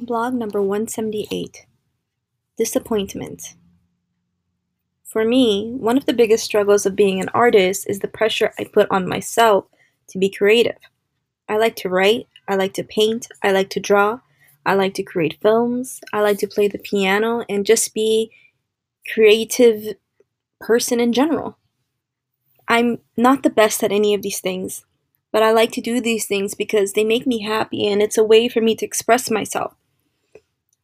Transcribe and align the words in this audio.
Blog 0.00 0.32
number 0.32 0.62
178 0.62 1.66
Disappointment. 2.56 3.56
For 5.02 5.24
me, 5.24 5.72
one 5.76 5.96
of 5.96 6.06
the 6.06 6.12
biggest 6.12 6.44
struggles 6.44 6.86
of 6.86 6.94
being 6.94 7.20
an 7.20 7.28
artist 7.30 7.84
is 7.90 7.98
the 7.98 8.06
pressure 8.06 8.52
I 8.60 8.70
put 8.72 8.86
on 8.92 9.08
myself 9.08 9.64
to 10.10 10.18
be 10.18 10.30
creative. 10.30 10.78
I 11.48 11.56
like 11.56 11.74
to 11.76 11.88
write, 11.88 12.28
I 12.46 12.54
like 12.54 12.74
to 12.74 12.84
paint, 12.84 13.26
I 13.42 13.50
like 13.50 13.70
to 13.70 13.80
draw, 13.80 14.20
I 14.64 14.74
like 14.74 14.94
to 14.94 15.02
create 15.02 15.40
films, 15.42 16.00
I 16.12 16.20
like 16.20 16.38
to 16.38 16.46
play 16.46 16.68
the 16.68 16.78
piano 16.78 17.44
and 17.48 17.66
just 17.66 17.92
be 17.92 18.30
creative 19.12 19.96
person 20.60 21.00
in 21.00 21.12
general. 21.12 21.58
I'm 22.68 23.00
not 23.16 23.42
the 23.42 23.50
best 23.50 23.82
at 23.82 23.90
any 23.90 24.14
of 24.14 24.22
these 24.22 24.38
things, 24.38 24.84
but 25.32 25.42
I 25.42 25.50
like 25.50 25.72
to 25.72 25.80
do 25.80 26.00
these 26.00 26.26
things 26.26 26.54
because 26.54 26.92
they 26.92 27.02
make 27.02 27.26
me 27.26 27.42
happy 27.42 27.88
and 27.88 28.00
it's 28.00 28.16
a 28.16 28.22
way 28.22 28.48
for 28.48 28.60
me 28.60 28.76
to 28.76 28.86
express 28.86 29.28
myself. 29.28 29.74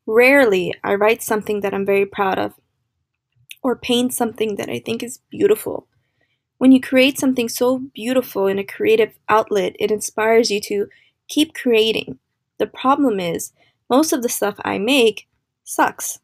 Rarely 0.07 0.75
I 0.85 0.95
write 0.95 1.23
something 1.23 1.61
that 1.61 1.73
I'm 1.73 1.87
very 1.87 2.07
proud 2.07 2.39
of 2.39 2.55
or 3.63 3.75
paint 3.75 4.13
something 4.13 4.57
that 4.57 4.69
I 4.69 4.79
think 4.79 5.03
is 5.03 5.21
beautiful. 5.31 5.87
When 6.59 6.71
you 6.71 6.81
create 6.81 7.19
something 7.19 7.49
so 7.49 7.79
beautiful 7.95 8.47
in 8.47 8.59
a 8.59 8.65
creative 8.65 9.15
outlet, 9.29 9.75
it 9.79 9.91
inspires 9.91 10.51
you 10.51 10.61
to 10.63 10.89
keep 11.29 11.55
creating. 11.55 12.19
The 12.59 12.67
problem 12.67 13.19
is, 13.19 13.53
most 13.91 14.13
of 14.13 14.23
the 14.23 14.29
stuff 14.29 14.57
I 14.65 14.79
make 14.79 15.27
sucks. 15.65 16.21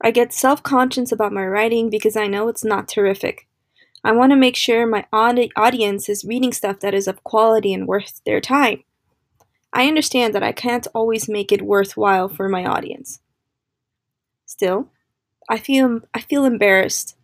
I 0.00 0.10
get 0.10 0.32
self 0.32 0.62
conscious 0.62 1.12
about 1.12 1.32
my 1.32 1.46
writing 1.46 1.88
because 1.88 2.16
I 2.16 2.26
know 2.26 2.48
it's 2.48 2.64
not 2.64 2.88
terrific. 2.88 3.46
I 4.04 4.12
want 4.12 4.30
to 4.30 4.36
make 4.36 4.56
sure 4.56 4.86
my 4.86 5.06
audience 5.12 6.08
is 6.08 6.24
reading 6.24 6.52
stuff 6.52 6.80
that 6.80 6.94
is 6.94 7.08
of 7.08 7.24
quality 7.24 7.72
and 7.72 7.88
worth 7.88 8.20
their 8.24 8.40
time. 8.40 8.84
I 9.76 9.88
understand 9.88 10.34
that 10.34 10.42
I 10.42 10.52
can't 10.52 10.88
always 10.94 11.28
make 11.28 11.52
it 11.52 11.60
worthwhile 11.60 12.30
for 12.30 12.48
my 12.48 12.64
audience. 12.64 13.20
Still, 14.46 14.88
I 15.50 15.58
feel 15.58 16.00
I 16.14 16.20
feel 16.20 16.46
embarrassed 16.46 17.14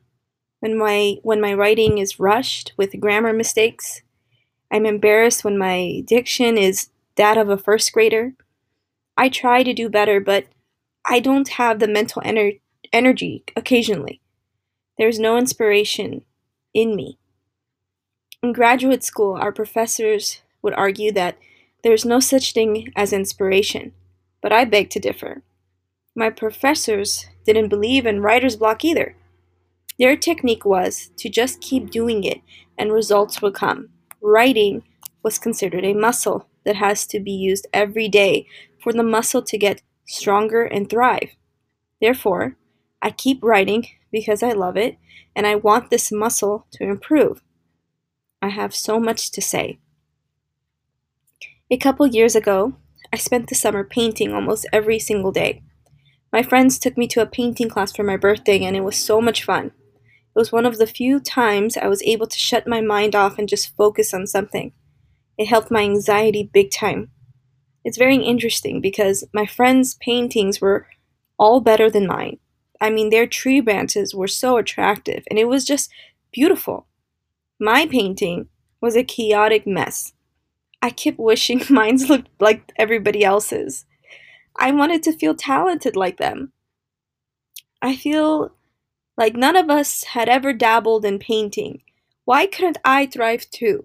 when 0.61 0.77
my 0.77 1.17
when 1.23 1.41
my 1.41 1.55
writing 1.55 1.97
is 1.97 2.21
rushed 2.21 2.75
with 2.77 3.01
grammar 3.01 3.33
mistakes. 3.33 4.03
I'm 4.71 4.85
embarrassed 4.85 5.45
when 5.45 5.57
my 5.57 6.03
diction 6.07 6.59
is 6.59 6.91
that 7.17 7.39
of 7.39 7.49
a 7.49 7.57
first 7.57 7.91
grader. 7.91 8.35
I 9.17 9.31
try 9.31 9.63
to 9.63 9.73
do 9.73 9.89
better, 9.89 10.21
but 10.21 10.45
I 11.07 11.21
don't 11.21 11.49
have 11.49 11.79
the 11.79 11.89
mental 11.89 12.21
ener- 12.21 12.61
energy 12.93 13.45
occasionally. 13.57 14.21
There's 14.99 15.19
no 15.19 15.39
inspiration 15.39 16.23
in 16.75 16.97
me. 16.97 17.19
In 18.43 18.53
graduate 18.53 19.05
school, 19.05 19.37
our 19.37 19.53
professors 19.53 20.43
would 20.61 20.75
argue 20.75 21.13
that 21.13 21.39
there 21.83 21.93
is 21.93 22.05
no 22.05 22.21
such 22.21 22.53
thing 22.53 22.93
as 22.95 23.13
inspiration, 23.13 23.93
but 24.41 24.53
I 24.53 24.65
beg 24.65 24.91
to 24.91 25.01
differ. 25.01 25.43
My 26.15 26.31
professors 26.31 27.27
didn't 27.45 27.69
believe 27.69 28.07
in 28.07 28.23
writer's 28.23 28.57
block 28.57 28.85
either. 28.85 29.17
Their 29.99 30.17
technique 30.17 30.65
was 30.65 31.11
to 31.17 31.29
just 31.29 31.61
keep 31.61 31.91
doing 31.91 32.25
it 32.25 32.41
and 32.79 32.93
results 32.93 33.43
would 33.43 33.55
come. 33.55 33.91
Writing 34.21 34.85
was 35.23 35.39
considered 35.39 35.85
a 35.85 35.95
muscle 35.95 36.49
that 36.65 36.77
has 36.77 37.07
to 37.07 37.21
be 37.21 37.33
used 37.33 37.67
every 37.73 38.09
day 38.09 38.47
for 38.81 38.93
the 38.93 39.03
muscle 39.03 39.43
to 39.43 39.59
get 39.59 39.83
stronger 40.07 40.65
and 40.65 40.89
thrive. 40.89 41.31
Therefore, 42.01 42.57
I 43.01 43.11
keep 43.11 43.43
writing 43.43 43.87
because 44.11 44.43
I 44.43 44.53
love 44.53 44.77
it 44.77 44.99
and 45.35 45.47
I 45.47 45.57
want 45.57 45.91
this 45.91 46.13
muscle 46.13 46.67
to 46.73 46.85
improve. 46.85 47.43
I 48.41 48.49
have 48.49 48.75
so 48.75 49.01
much 49.01 49.31
to 49.33 49.41
say. 49.41 49.79
A 51.73 51.79
couple 51.79 52.07
years 52.07 52.37
ago, 52.37 52.75
I 53.15 53.17
spent 53.17 53.49
the 53.49 53.55
summer 53.55 53.83
painting 53.83 54.35
almost 54.35 54.69
every 54.75 54.99
single 54.99 55.33
day. 55.33 55.63
My 56.31 56.43
friends 56.43 56.79
took 56.79 56.99
me 56.99 57.09
to 57.09 57.23
a 57.23 57.27
painting 57.27 57.71
class 57.71 57.97
for 57.97 58.03
my 58.03 58.19
birthday, 58.19 58.63
and 58.63 58.77
it 58.77 58.85
was 58.85 58.95
so 58.95 59.23
much 59.23 59.43
fun. 59.43 59.69
It 59.69 60.39
was 60.39 60.53
one 60.53 60.67
of 60.67 60.77
the 60.77 60.87
few 60.87 61.19
times 61.19 61.79
I 61.79 61.87
was 61.87 62.03
able 62.03 62.27
to 62.27 62.39
shut 62.39 62.69
my 62.69 62.83
mind 62.83 63.15
off 63.15 63.39
and 63.39 63.49
just 63.49 63.75
focus 63.75 64.13
on 64.13 64.27
something. 64.27 64.73
It 65.39 65.47
helped 65.47 65.71
my 65.71 65.81
anxiety 65.81 66.51
big 66.53 66.71
time. 66.71 67.11
It's 67.87 67.97
very 67.97 68.17
interesting 68.17 68.83
because 68.83 69.25
my 69.33 69.47
friends' 69.47 69.95
paintings 69.95 70.61
were 70.61 70.87
all 71.39 71.63
better 71.63 71.89
than 71.89 72.07
mine. 72.07 72.39
I 72.83 72.91
mean, 72.91 73.09
their 73.09 73.27
tree 73.27 73.61
branches 73.63 74.15
were 74.15 74.29
so 74.29 74.59
attractive, 74.59 75.25
and 75.31 75.39
it 75.39 75.49
was 75.49 75.65
just 75.65 75.89
beautiful. 76.33 76.87
My 77.59 77.87
painting 77.87 78.49
was 78.83 78.95
a 78.95 79.03
chaotic 79.03 79.67
mess. 79.67 80.13
I 80.83 80.91
kept 80.91 81.19
wishing 81.19 81.63
mine 81.71 81.97
looked 82.09 82.29
like 82.41 82.73
everybody 82.77 83.25
else's. 83.25 83.87
I 84.59 84.73
wanted 84.73 85.03
to 85.05 85.13
feel 85.13 85.35
talented 85.35 85.97
like 85.97 86.19
them. 86.19 86.53
I 87.81 87.97
feel 87.97 88.53
like 89.17 89.35
none 89.35 89.57
of 89.57 89.71
us 89.71 90.05
had 90.05 90.29
ever 90.29 90.53
dabbled 90.53 91.05
in 91.05 91.19
painting. 91.19 91.83
Why 92.25 92.47
couldn't 92.47 92.79
I 92.85 93.07
thrive 93.07 93.49
too? 93.51 93.85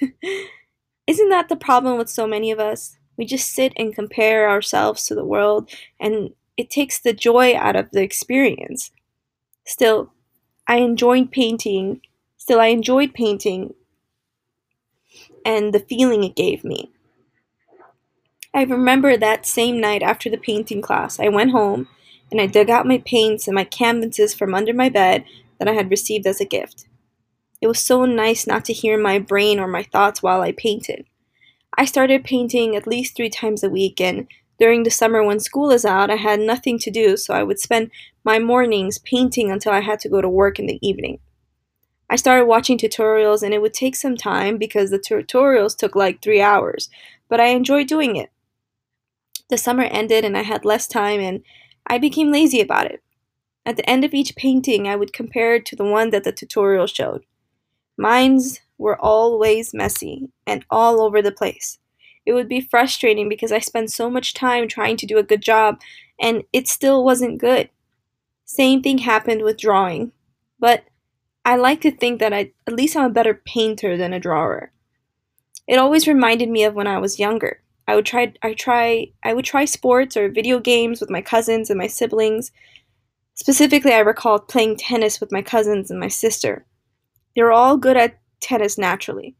Isn't 1.06 1.28
that 1.28 1.48
the 1.48 1.56
problem 1.56 1.98
with 1.98 2.08
so 2.08 2.26
many 2.26 2.50
of 2.50 2.58
us? 2.58 2.96
We 3.16 3.24
just 3.24 3.52
sit 3.52 3.72
and 3.76 3.94
compare 3.94 4.48
ourselves 4.48 5.06
to 5.06 5.14
the 5.14 5.24
world, 5.24 5.70
and 6.00 6.30
it 6.56 6.70
takes 6.70 6.98
the 6.98 7.12
joy 7.12 7.56
out 7.56 7.76
of 7.76 7.90
the 7.90 8.02
experience. 8.02 8.90
Still, 9.64 10.12
I 10.66 10.78
enjoyed 10.78 11.30
painting. 11.30 12.00
Still, 12.36 12.60
I 12.60 12.66
enjoyed 12.66 13.14
painting 13.14 13.74
and 15.46 15.72
the 15.72 15.78
feeling 15.78 16.24
it 16.24 16.34
gave 16.34 16.64
me. 16.64 16.90
I 18.52 18.64
remember 18.64 19.16
that 19.16 19.46
same 19.46 19.80
night 19.80 20.02
after 20.02 20.28
the 20.28 20.36
painting 20.36 20.82
class, 20.82 21.20
I 21.20 21.28
went 21.28 21.52
home 21.52 21.88
and 22.32 22.40
I 22.40 22.46
dug 22.46 22.68
out 22.68 22.86
my 22.86 22.98
paints 23.06 23.46
and 23.46 23.54
my 23.54 23.62
canvases 23.62 24.34
from 24.34 24.54
under 24.54 24.74
my 24.74 24.88
bed 24.88 25.24
that 25.58 25.68
I 25.68 25.72
had 25.72 25.90
received 25.90 26.26
as 26.26 26.40
a 26.40 26.44
gift. 26.44 26.86
It 27.60 27.68
was 27.68 27.78
so 27.78 28.04
nice 28.04 28.46
not 28.46 28.64
to 28.64 28.72
hear 28.72 28.98
my 28.98 29.20
brain 29.20 29.60
or 29.60 29.68
my 29.68 29.84
thoughts 29.84 30.22
while 30.22 30.42
I 30.42 30.50
painted. 30.50 31.06
I 31.78 31.84
started 31.84 32.24
painting 32.24 32.74
at 32.74 32.86
least 32.86 33.14
three 33.14 33.30
times 33.30 33.62
a 33.62 33.70
week, 33.70 34.00
and 34.00 34.26
during 34.58 34.82
the 34.82 34.90
summer 34.90 35.22
when 35.22 35.38
school 35.38 35.70
is 35.70 35.84
out, 35.84 36.10
I 36.10 36.16
had 36.16 36.40
nothing 36.40 36.78
to 36.80 36.90
do, 36.90 37.16
so 37.16 37.34
I 37.34 37.42
would 37.42 37.60
spend 37.60 37.90
my 38.24 38.38
mornings 38.38 38.98
painting 38.98 39.50
until 39.50 39.72
I 39.72 39.80
had 39.80 40.00
to 40.00 40.08
go 40.08 40.20
to 40.20 40.28
work 40.28 40.58
in 40.58 40.66
the 40.66 40.78
evening. 40.86 41.20
I 42.08 42.16
started 42.16 42.46
watching 42.46 42.78
tutorials 42.78 43.42
and 43.42 43.52
it 43.52 43.60
would 43.60 43.74
take 43.74 43.96
some 43.96 44.16
time 44.16 44.58
because 44.58 44.90
the 44.90 44.98
tutorials 44.98 45.76
took 45.76 45.96
like 45.96 46.22
three 46.22 46.40
hours, 46.40 46.88
but 47.28 47.40
I 47.40 47.46
enjoyed 47.46 47.88
doing 47.88 48.16
it. 48.16 48.30
The 49.48 49.58
summer 49.58 49.84
ended 49.84 50.24
and 50.24 50.36
I 50.36 50.42
had 50.42 50.64
less 50.64 50.86
time 50.86 51.20
and 51.20 51.42
I 51.86 51.98
became 51.98 52.32
lazy 52.32 52.60
about 52.60 52.86
it. 52.86 53.02
At 53.64 53.76
the 53.76 53.88
end 53.88 54.04
of 54.04 54.14
each 54.14 54.36
painting, 54.36 54.86
I 54.86 54.96
would 54.96 55.12
compare 55.12 55.56
it 55.56 55.66
to 55.66 55.76
the 55.76 55.84
one 55.84 56.10
that 56.10 56.24
the 56.24 56.32
tutorial 56.32 56.86
showed. 56.86 57.24
Mine's 57.96 58.60
were 58.78 59.00
always 59.00 59.74
messy 59.74 60.28
and 60.46 60.64
all 60.70 61.00
over 61.00 61.22
the 61.22 61.32
place. 61.32 61.78
It 62.24 62.32
would 62.32 62.48
be 62.48 62.60
frustrating 62.60 63.28
because 63.28 63.52
I 63.52 63.60
spent 63.60 63.90
so 63.90 64.10
much 64.10 64.34
time 64.34 64.68
trying 64.68 64.96
to 64.98 65.06
do 65.06 65.18
a 65.18 65.22
good 65.22 65.42
job 65.42 65.80
and 66.20 66.44
it 66.52 66.68
still 66.68 67.04
wasn't 67.04 67.40
good. 67.40 67.70
Same 68.44 68.82
thing 68.82 68.98
happened 68.98 69.42
with 69.42 69.58
drawing, 69.58 70.12
but 70.58 70.84
I 71.46 71.54
like 71.54 71.80
to 71.82 71.92
think 71.92 72.18
that 72.18 72.32
I 72.32 72.50
at 72.66 72.74
least 72.74 72.96
I'm 72.96 73.04
a 73.04 73.14
better 73.14 73.32
painter 73.32 73.96
than 73.96 74.12
a 74.12 74.18
drawer. 74.18 74.72
It 75.68 75.78
always 75.78 76.08
reminded 76.08 76.50
me 76.50 76.64
of 76.64 76.74
when 76.74 76.88
I 76.88 76.98
was 76.98 77.20
younger. 77.20 77.62
I 77.86 77.94
would 77.94 78.04
try 78.04 78.32
I 78.42 78.52
try 78.52 79.12
I 79.22 79.32
would 79.32 79.44
try 79.44 79.64
sports 79.64 80.16
or 80.16 80.28
video 80.28 80.58
games 80.58 81.00
with 81.00 81.08
my 81.08 81.22
cousins 81.22 81.70
and 81.70 81.78
my 81.78 81.86
siblings. 81.86 82.50
Specifically, 83.34 83.92
I 83.92 84.00
recall 84.00 84.40
playing 84.40 84.78
tennis 84.78 85.20
with 85.20 85.30
my 85.30 85.40
cousins 85.40 85.88
and 85.88 86.00
my 86.00 86.08
sister. 86.08 86.66
They 87.36 87.44
were 87.44 87.52
all 87.52 87.76
good 87.76 87.96
at 87.96 88.18
tennis 88.40 88.76
naturally. 88.76 89.36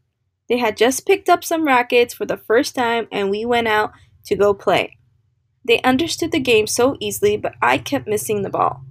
They 0.47 0.59
had 0.59 0.77
just 0.77 1.05
picked 1.05 1.27
up 1.27 1.43
some 1.43 1.65
rackets 1.65 2.13
for 2.13 2.25
the 2.25 2.37
first 2.37 2.73
time 2.73 3.09
and 3.11 3.29
we 3.29 3.43
went 3.43 3.67
out 3.67 3.91
to 4.27 4.35
go 4.37 4.53
play. 4.53 4.97
They 5.67 5.81
understood 5.81 6.31
the 6.31 6.39
game 6.39 6.67
so 6.67 6.95
easily, 7.01 7.35
but 7.35 7.55
I 7.61 7.77
kept 7.77 8.07
missing 8.07 8.43
the 8.43 8.49
ball. 8.49 8.85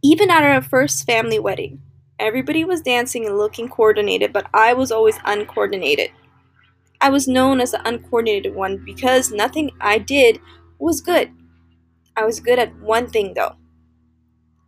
Even 0.00 0.30
at 0.30 0.44
our 0.44 0.62
first 0.62 1.04
family 1.04 1.40
wedding, 1.40 1.82
Everybody 2.18 2.64
was 2.64 2.80
dancing 2.80 3.26
and 3.26 3.38
looking 3.38 3.68
coordinated, 3.68 4.32
but 4.32 4.46
I 4.52 4.74
was 4.74 4.90
always 4.90 5.18
uncoordinated. 5.24 6.10
I 7.00 7.10
was 7.10 7.28
known 7.28 7.60
as 7.60 7.70
the 7.70 7.88
uncoordinated 7.88 8.54
one 8.54 8.82
because 8.84 9.30
nothing 9.30 9.70
I 9.80 9.98
did 9.98 10.40
was 10.78 11.00
good. 11.00 11.30
I 12.16 12.24
was 12.24 12.40
good 12.40 12.58
at 12.58 12.74
one 12.80 13.08
thing 13.08 13.34
though. 13.34 13.56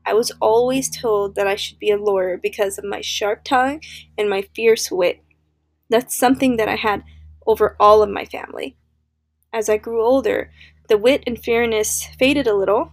I 0.06 0.14
was 0.14 0.30
always 0.40 0.88
told 0.88 1.34
that 1.34 1.46
I 1.46 1.56
should 1.56 1.78
be 1.78 1.90
a 1.90 1.96
lawyer 1.96 2.36
because 2.36 2.78
of 2.78 2.84
my 2.84 3.00
sharp 3.00 3.44
tongue 3.44 3.80
and 4.16 4.30
my 4.30 4.42
fierce 4.54 4.90
wit. 4.90 5.20
That's 5.88 6.16
something 6.16 6.56
that 6.56 6.68
I 6.68 6.76
had 6.76 7.02
over 7.46 7.76
all 7.80 8.02
of 8.02 8.10
my 8.10 8.24
family. 8.24 8.76
As 9.52 9.68
I 9.68 9.76
grew 9.76 10.04
older, 10.04 10.52
the 10.88 10.98
wit 10.98 11.24
and 11.26 11.42
fairness 11.42 12.06
faded 12.18 12.46
a 12.46 12.54
little. 12.54 12.92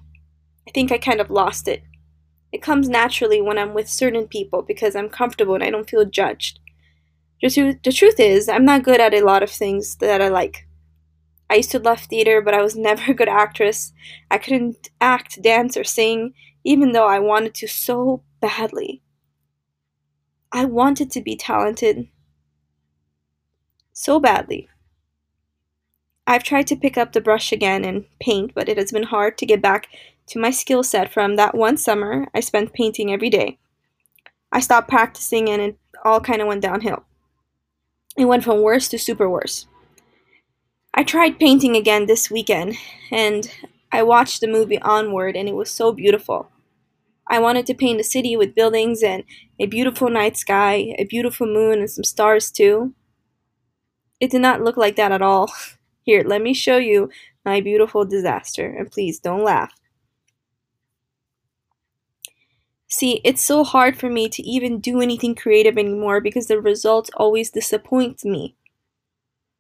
I 0.68 0.72
think 0.72 0.92
I 0.92 0.98
kind 0.98 1.22
of 1.22 1.30
lost 1.30 1.68
it. 1.68 1.84
It 2.52 2.62
comes 2.62 2.88
naturally 2.88 3.42
when 3.42 3.58
I'm 3.58 3.74
with 3.74 3.90
certain 3.90 4.28
people 4.28 4.62
because 4.62 4.96
I'm 4.96 5.10
comfortable 5.10 5.56
and 5.56 5.64
I 5.64 5.70
don't 5.70 5.90
feel 5.90 6.06
judged. 6.06 6.60
The, 7.42 7.78
the 7.84 7.92
truth 7.92 8.20
is, 8.20 8.50
I'm 8.50 8.66
not 8.66 8.84
good 8.84 9.00
at 9.00 9.14
a 9.14 9.24
lot 9.24 9.44
of 9.44 9.52
things 9.52 9.98
that 9.98 10.22
I 10.22 10.30
like. 10.30 10.68
I 11.50 11.56
used 11.56 11.72
to 11.72 11.80
love 11.80 12.02
theater, 12.02 12.42
but 12.42 12.54
I 12.54 12.62
was 12.62 12.76
never 12.78 13.12
a 13.12 13.16
good 13.16 13.30
actress. 13.30 13.94
I 14.32 14.38
couldn't 14.38 14.90
act, 15.00 15.42
dance, 15.42 15.78
or 15.78 15.84
sing, 15.84 16.34
even 16.64 16.92
though 16.92 17.08
I 17.08 17.20
wanted 17.20 17.54
to 17.56 17.68
so 17.68 18.24
badly. 18.42 19.02
I 20.52 20.66
wanted 20.66 21.12
to 21.12 21.22
be 21.22 21.36
talented 21.36 22.08
so 23.94 24.20
badly. 24.20 24.70
I've 26.26 26.44
tried 26.44 26.68
to 26.68 26.76
pick 26.76 26.98
up 26.98 27.14
the 27.14 27.22
brush 27.22 27.52
again 27.52 27.86
and 27.86 28.06
paint, 28.20 28.52
but 28.54 28.68
it 28.70 28.78
has 28.78 28.92
been 28.92 29.04
hard 29.04 29.38
to 29.38 29.46
get 29.46 29.62
back 29.62 29.88
to 30.28 30.40
my 30.40 30.52
skill 30.52 30.84
set 30.84 31.12
from 31.12 31.36
that 31.36 31.56
one 31.56 31.78
summer 31.78 32.28
I 32.34 32.40
spent 32.40 32.74
painting 32.74 33.12
every 33.12 33.30
day. 33.30 33.58
I 34.52 34.60
stopped 34.60 34.90
practicing 34.90 35.50
and 35.50 35.62
it 35.62 35.78
all 36.04 36.22
kind 36.22 36.42
of 36.42 36.48
went 36.48 36.62
downhill. 36.62 37.04
It 38.18 38.26
went 38.26 38.44
from 38.44 38.62
worse 38.62 38.88
to 38.90 39.00
super 39.00 39.30
worse. 39.30 39.68
I 40.94 41.04
tried 41.04 41.40
painting 41.40 41.76
again 41.76 42.06
this 42.06 42.32
weekend 42.32 42.76
and 43.12 43.50
I 43.92 44.04
watched 44.04 44.42
the 44.42 44.48
movie 44.48 44.82
Onward 44.82 45.36
and 45.36 45.48
it 45.48 45.56
was 45.56 45.70
so 45.70 45.92
beautiful. 45.92 46.50
I 47.30 47.40
wanted 47.40 47.66
to 47.68 47.74
paint 47.74 48.00
a 48.00 48.04
city 48.04 48.38
with 48.38 48.56
buildings 48.56 49.04
and 49.04 49.24
a 49.60 49.66
beautiful 49.66 50.10
night 50.10 50.38
sky, 50.38 50.96
a 50.98 51.04
beautiful 51.04 51.46
moon, 51.46 51.80
and 51.80 51.90
some 51.90 52.04
stars 52.04 52.52
too. 52.52 52.94
It 54.20 54.32
did 54.32 54.42
not 54.42 54.62
look 54.62 54.78
like 54.78 54.96
that 54.96 55.12
at 55.12 55.22
all. 55.22 55.52
Here, 56.04 56.24
let 56.26 56.42
me 56.42 56.54
show 56.54 56.78
you 56.78 57.10
my 57.44 57.60
beautiful 57.60 58.06
disaster, 58.06 58.66
and 58.66 58.90
please 58.90 59.20
don't 59.20 59.44
laugh. 59.44 59.74
See, 62.90 63.20
it's 63.24 63.44
so 63.44 63.64
hard 63.64 63.98
for 63.98 64.10
me 64.10 64.30
to 64.30 64.42
even 64.44 64.80
do 64.80 65.02
anything 65.02 65.36
creative 65.36 65.78
anymore 65.78 66.22
because 66.22 66.48
the 66.48 66.62
results 66.62 67.10
always 67.16 67.52
disappoint 67.52 68.24
me. 68.24 68.56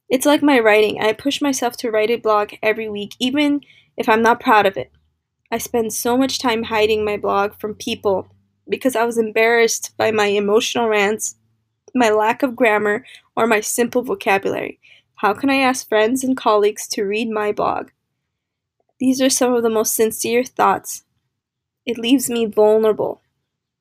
It's 0.09 0.25
like 0.25 0.41
my 0.41 0.59
writing. 0.59 1.01
I 1.01 1.11
push 1.11 1.41
myself 1.41 1.75
to 1.77 1.91
write 1.91 2.09
a 2.09 2.15
blog 2.15 2.53
every 2.63 2.87
week, 2.87 3.15
even 3.19 3.61
if 3.97 4.07
I'm 4.07 4.21
not 4.21 4.39
proud 4.39 4.65
of 4.65 4.77
it. 4.77 4.91
I 5.51 5.57
spend 5.57 5.93
so 5.93 6.17
much 6.17 6.39
time 6.39 6.63
hiding 6.63 7.03
my 7.03 7.17
blog 7.17 7.53
from 7.59 7.75
people 7.75 8.27
because 8.69 8.95
I 8.95 9.03
was 9.03 9.17
embarrassed 9.17 9.91
by 9.97 10.11
my 10.11 10.27
emotional 10.27 10.87
rants, 10.87 11.35
my 11.93 12.09
lack 12.09 12.43
of 12.43 12.55
grammar, 12.55 13.05
or 13.35 13.47
my 13.47 13.59
simple 13.59 14.03
vocabulary. 14.03 14.79
How 15.15 15.33
can 15.33 15.49
I 15.49 15.57
ask 15.57 15.87
friends 15.87 16.23
and 16.23 16.37
colleagues 16.37 16.87
to 16.89 17.03
read 17.03 17.29
my 17.29 17.51
blog? 17.51 17.89
These 18.99 19.21
are 19.21 19.29
some 19.29 19.53
of 19.53 19.63
the 19.63 19.69
most 19.69 19.95
sincere 19.95 20.43
thoughts. 20.43 21.03
It 21.87 21.97
leaves 21.97 22.29
me 22.29 22.45
vulnerable. 22.45 23.23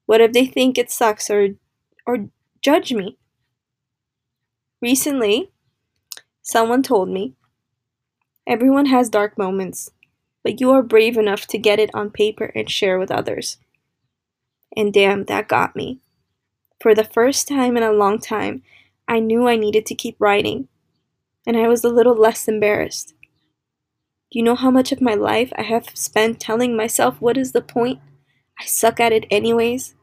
What 0.06 0.22
if 0.22 0.32
they 0.32 0.46
think 0.46 0.78
it 0.78 0.90
sucks 0.90 1.30
or 1.30 1.50
or 2.06 2.30
judge 2.62 2.92
me? 2.94 3.18
Recently, 4.80 5.50
Someone 6.48 6.84
told 6.84 7.08
me, 7.08 7.34
Everyone 8.46 8.86
has 8.86 9.10
dark 9.10 9.36
moments, 9.36 9.90
but 10.44 10.60
you 10.60 10.70
are 10.70 10.82
brave 10.82 11.16
enough 11.16 11.48
to 11.48 11.58
get 11.58 11.80
it 11.80 11.90
on 11.92 12.10
paper 12.10 12.52
and 12.54 12.70
share 12.70 13.00
with 13.00 13.10
others. 13.10 13.58
And 14.76 14.92
damn, 14.92 15.24
that 15.24 15.48
got 15.48 15.74
me. 15.74 15.98
For 16.80 16.94
the 16.94 17.02
first 17.04 17.48
time 17.48 17.76
in 17.76 17.82
a 17.82 17.92
long 17.92 18.20
time, 18.20 18.62
I 19.08 19.18
knew 19.18 19.48
I 19.48 19.56
needed 19.56 19.86
to 19.86 19.96
keep 19.96 20.16
writing, 20.20 20.68
and 21.44 21.56
I 21.56 21.68
was 21.68 21.84
a 21.84 21.90
little 21.90 22.16
less 22.16 22.48
embarrassed. 22.48 23.15
Do 24.30 24.38
you 24.38 24.44
know 24.44 24.56
how 24.56 24.70
much 24.70 24.90
of 24.90 25.00
my 25.00 25.14
life 25.14 25.52
I 25.56 25.62
have 25.62 25.88
spent 25.94 26.40
telling 26.40 26.76
myself 26.76 27.20
what 27.20 27.36
is 27.36 27.52
the 27.52 27.62
point? 27.62 28.00
I 28.58 28.64
suck 28.64 28.98
at 28.98 29.12
it 29.12 29.26
anyways. 29.30 29.94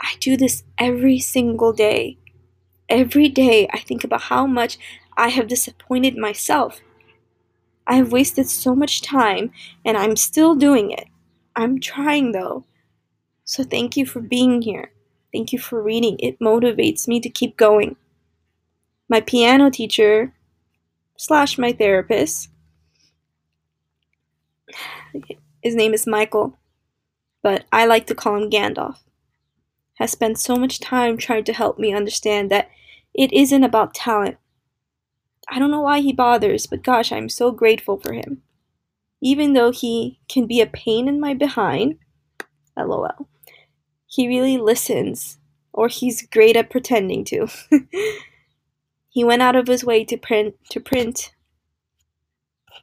I 0.00 0.14
do 0.20 0.36
this 0.36 0.64
every 0.78 1.18
single 1.18 1.72
day. 1.72 2.18
Every 2.88 3.28
day 3.28 3.68
I 3.72 3.78
think 3.78 4.04
about 4.04 4.22
how 4.22 4.46
much 4.46 4.78
I 5.16 5.28
have 5.28 5.48
disappointed 5.48 6.16
myself. 6.16 6.80
I 7.86 7.94
have 7.94 8.12
wasted 8.12 8.48
so 8.48 8.74
much 8.74 9.00
time 9.00 9.50
and 9.84 9.96
I'm 9.96 10.16
still 10.16 10.54
doing 10.54 10.90
it. 10.90 11.06
I'm 11.54 11.80
trying 11.80 12.32
though. 12.32 12.64
So 13.44 13.64
thank 13.64 13.96
you 13.96 14.04
for 14.04 14.20
being 14.20 14.60
here. 14.60 14.90
Thank 15.32 15.52
you 15.52 15.58
for 15.58 15.82
reading. 15.82 16.18
It 16.18 16.38
motivates 16.38 17.08
me 17.08 17.20
to 17.20 17.30
keep 17.30 17.56
going. 17.56 17.96
My 19.08 19.20
piano 19.20 19.70
teacher, 19.70 20.34
slash 21.16 21.56
my 21.56 21.72
therapist, 21.72 22.50
his 25.62 25.74
name 25.74 25.94
is 25.94 26.06
Michael, 26.06 26.58
but 27.42 27.64
I 27.72 27.86
like 27.86 28.06
to 28.06 28.14
call 28.14 28.36
him 28.36 28.50
Gandalf, 28.50 28.98
has 29.94 30.10
spent 30.10 30.38
so 30.38 30.56
much 30.56 30.80
time 30.80 31.16
trying 31.16 31.44
to 31.44 31.52
help 31.52 31.78
me 31.78 31.92
understand 31.92 32.50
that 32.50 32.70
it 33.14 33.32
isn't 33.32 33.64
about 33.64 33.94
talent. 33.94 34.36
I 35.48 35.58
don't 35.58 35.70
know 35.70 35.80
why 35.80 36.00
he 36.00 36.12
bothers, 36.12 36.66
but 36.66 36.82
gosh, 36.82 37.12
I'm 37.12 37.28
so 37.28 37.50
grateful 37.50 37.98
for 37.98 38.12
him. 38.12 38.42
Even 39.22 39.52
though 39.52 39.70
he 39.70 40.20
can 40.28 40.46
be 40.46 40.60
a 40.60 40.66
pain 40.66 41.08
in 41.08 41.20
my 41.20 41.34
behind, 41.34 41.98
lol, 42.76 43.28
he 44.06 44.28
really 44.28 44.58
listens, 44.58 45.38
or 45.72 45.88
he's 45.88 46.26
great 46.26 46.56
at 46.56 46.70
pretending 46.70 47.24
to. 47.24 47.48
he 49.08 49.24
went 49.24 49.42
out 49.42 49.56
of 49.56 49.66
his 49.66 49.84
way 49.84 50.04
to 50.04 50.16
print 50.16 50.54
to 50.70 50.80
print 50.80 51.32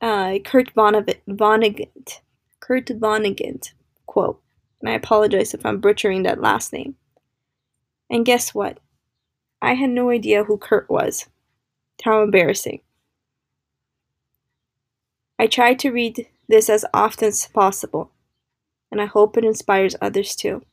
uh, 0.02 0.40
Kurt 0.44 0.74
Vonnegut, 0.76 2.20
Kurt 2.60 2.86
Vonnegut 2.88 3.74
quote, 4.06 4.42
and 4.82 4.90
I 4.90 4.94
apologize 4.94 5.54
if 5.54 5.66
I'm 5.66 5.80
butchering 5.80 6.24
that 6.24 6.42
last 6.42 6.74
name. 6.74 6.96
And 8.10 8.26
guess 8.26 8.54
what? 8.54 8.80
I 9.62 9.74
had 9.74 9.90
no 9.90 10.10
idea 10.10 10.44
who 10.44 10.58
Kurt 10.58 10.90
was. 10.90 11.28
How 12.04 12.22
embarrassing. 12.22 12.82
I 15.40 15.48
try 15.48 15.74
to 15.74 15.92
read 15.92 16.28
this 16.50 16.70
as 16.70 16.86
often 16.94 17.30
as 17.30 17.48
possible, 17.48 18.12
and 18.92 19.02
I 19.02 19.06
hope 19.06 19.38
it 19.38 19.46
inspires 19.46 19.96
others 20.02 20.36
too. 20.36 20.64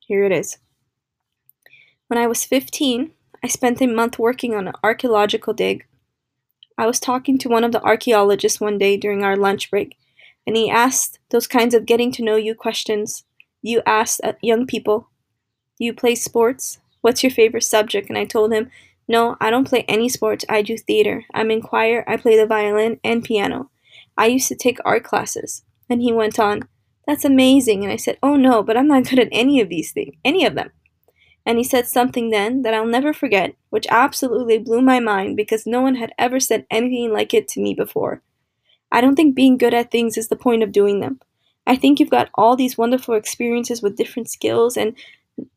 Here 0.00 0.24
it 0.24 0.32
is. 0.32 0.58
When 2.08 2.18
I 2.18 2.26
was 2.26 2.44
15, 2.44 3.12
I 3.44 3.48
spent 3.48 3.80
a 3.80 3.86
month 3.86 4.18
working 4.18 4.54
on 4.54 4.68
an 4.68 4.74
archaeological 4.82 5.52
dig. 5.52 5.86
I 6.78 6.86
was 6.86 7.00
talking 7.00 7.38
to 7.38 7.48
one 7.48 7.64
of 7.64 7.72
the 7.72 7.82
archaeologists 7.82 8.60
one 8.60 8.78
day 8.78 8.96
during 8.96 9.22
our 9.22 9.36
lunch 9.36 9.70
break, 9.70 9.96
and 10.46 10.56
he 10.56 10.70
asked 10.70 11.18
those 11.30 11.46
kinds 11.46 11.74
of 11.74 11.86
getting 11.86 12.12
to 12.12 12.24
know 12.24 12.36
you 12.36 12.54
questions 12.54 13.24
you 13.62 13.80
ask 13.86 14.18
young 14.42 14.66
people. 14.66 15.08
Do 15.78 15.84
you 15.84 15.94
play 15.94 16.14
sports? 16.16 16.80
What's 17.00 17.22
your 17.22 17.30
favorite 17.30 17.62
subject? 17.62 18.08
And 18.08 18.18
I 18.18 18.24
told 18.24 18.52
him 18.52 18.70
no, 19.08 19.36
I 19.40 19.50
don't 19.50 19.68
play 19.68 19.84
any 19.88 20.08
sports. 20.08 20.44
I 20.48 20.62
do 20.62 20.76
theater. 20.76 21.24
I'm 21.34 21.50
in 21.50 21.60
choir. 21.60 22.04
I 22.06 22.16
play 22.16 22.36
the 22.36 22.46
violin 22.46 23.00
and 23.02 23.24
piano. 23.24 23.70
I 24.16 24.26
used 24.26 24.48
to 24.48 24.54
take 24.54 24.78
art 24.84 25.04
classes. 25.04 25.62
And 25.90 26.00
he 26.00 26.12
went 26.12 26.38
on, 26.38 26.62
That's 27.06 27.24
amazing. 27.24 27.82
And 27.82 27.92
I 27.92 27.96
said, 27.96 28.18
Oh 28.22 28.36
no, 28.36 28.62
but 28.62 28.76
I'm 28.76 28.88
not 28.88 29.08
good 29.08 29.18
at 29.18 29.28
any 29.32 29.60
of 29.60 29.68
these 29.68 29.92
things, 29.92 30.14
any 30.24 30.44
of 30.44 30.54
them. 30.54 30.70
And 31.44 31.58
he 31.58 31.64
said 31.64 31.86
something 31.86 32.30
then 32.30 32.62
that 32.62 32.74
I'll 32.74 32.86
never 32.86 33.12
forget, 33.12 33.54
which 33.70 33.86
absolutely 33.90 34.58
blew 34.58 34.80
my 34.80 35.00
mind 35.00 35.36
because 35.36 35.66
no 35.66 35.80
one 35.80 35.96
had 35.96 36.12
ever 36.18 36.38
said 36.38 36.66
anything 36.70 37.12
like 37.12 37.34
it 37.34 37.48
to 37.48 37.60
me 37.60 37.74
before. 37.74 38.22
I 38.92 39.00
don't 39.00 39.16
think 39.16 39.34
being 39.34 39.58
good 39.58 39.74
at 39.74 39.90
things 39.90 40.16
is 40.16 40.28
the 40.28 40.36
point 40.36 40.62
of 40.62 40.72
doing 40.72 41.00
them. 41.00 41.20
I 41.66 41.76
think 41.76 41.98
you've 41.98 42.10
got 42.10 42.30
all 42.34 42.56
these 42.56 42.78
wonderful 42.78 43.14
experiences 43.14 43.82
with 43.82 43.96
different 43.96 44.28
skills, 44.28 44.76
and 44.76 44.94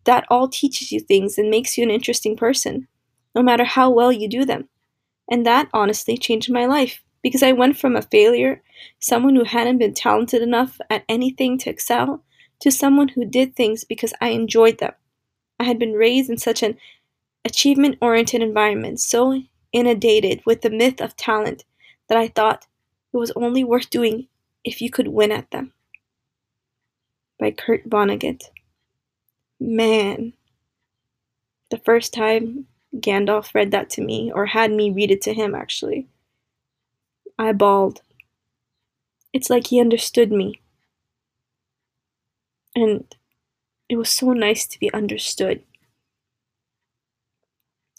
that 0.06 0.26
all 0.30 0.48
teaches 0.48 0.92
you 0.92 1.00
things 1.00 1.38
and 1.38 1.50
makes 1.50 1.78
you 1.78 1.84
an 1.84 1.92
interesting 1.92 2.36
person 2.36 2.88
no 3.36 3.44
matter 3.44 3.66
how 3.66 3.90
well 3.90 4.12
you 4.12 4.28
do 4.28 4.46
them. 4.46 4.70
And 5.30 5.46
that 5.46 5.68
honestly 5.74 6.18
changed 6.18 6.52
my 6.52 6.66
life 6.66 7.04
because 7.22 7.44
I 7.44 7.52
went 7.52 7.78
from 7.78 7.96
a 7.96 8.02
failure, 8.02 8.62
someone 9.00 9.36
who 9.36 9.44
hadn't 9.44 9.80
been 9.80 9.94
talented 9.94 10.42
enough 10.42 10.80
at 10.90 11.04
anything 11.10 11.58
to 11.60 11.70
excel, 11.70 12.24
to 12.62 12.72
someone 12.72 13.10
who 13.10 13.26
did 13.26 13.56
things 13.56 13.84
because 13.84 14.14
I 14.22 14.30
enjoyed 14.30 14.78
them. 14.78 14.94
I 15.60 15.64
had 15.64 15.80
been 15.80 15.94
raised 15.94 16.30
in 16.30 16.38
such 16.38 16.64
an 16.64 16.78
achievement 17.44 17.98
oriented 18.02 18.42
environment, 18.42 19.00
so 19.00 19.42
inundated 19.72 20.42
with 20.46 20.62
the 20.62 20.70
myth 20.70 21.02
of 21.02 21.16
talent, 21.16 21.64
that 22.08 22.18
I 22.18 22.28
thought 22.28 22.68
it 23.14 23.18
was 23.18 23.32
only 23.36 23.64
worth 23.64 23.90
doing 23.90 24.28
if 24.64 24.82
you 24.82 24.90
could 24.90 25.08
win 25.08 25.32
at 25.32 25.52
them. 25.52 25.74
By 27.40 27.52
Kurt 27.52 27.90
Vonnegut. 27.90 28.44
Man, 29.60 30.34
the 31.70 31.78
first 31.78 32.14
time 32.14 32.68
Gandalf 32.96 33.54
read 33.54 33.72
that 33.72 33.90
to 33.92 34.02
me, 34.02 34.32
or 34.34 34.46
had 34.46 34.72
me 34.72 34.92
read 34.92 35.12
it 35.12 35.22
to 35.24 35.34
him, 35.34 35.56
actually. 35.56 36.08
I 37.38 37.52
bawled. 37.52 38.02
It's 39.34 39.50
like 39.50 39.68
he 39.68 39.82
understood 39.82 40.32
me. 40.32 40.62
And 42.76 43.04
it 43.90 43.98
was 43.98 44.10
so 44.10 44.34
nice 44.34 44.66
to 44.68 44.80
be 44.80 44.94
understood. 44.94 45.64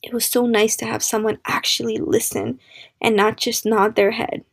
It 0.02 0.12
was 0.14 0.24
so 0.24 0.46
nice 0.46 0.76
to 0.76 0.86
have 0.86 1.02
someone 1.02 1.38
actually 1.44 1.98
listen 1.98 2.60
and 3.00 3.16
not 3.16 3.36
just 3.36 3.66
nod 3.66 3.96
their 3.96 4.12
head. 4.12 4.44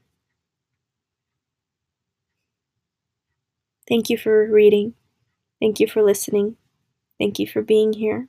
Thank 3.87 4.09
you 4.09 4.17
for 4.17 4.49
reading. 4.49 4.95
Thank 5.61 5.79
you 5.79 5.87
for 5.87 6.03
listening. 6.03 6.57
Thank 7.19 7.39
you 7.39 7.47
for 7.47 7.61
being 7.61 7.93
here. 7.93 8.27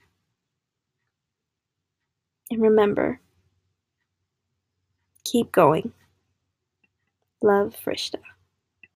And 2.50 2.60
remember, 2.62 3.20
Keep 5.24 5.52
going. 5.52 5.92
Love, 7.42 7.74
Frishta. 7.82 8.20